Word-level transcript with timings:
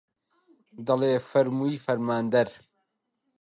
دەڵێ 0.87 1.13
فەرمووی 1.29 1.81
فەرماندەر 1.85 2.49